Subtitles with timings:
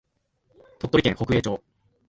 [0.79, 1.61] 鳥取県北栄町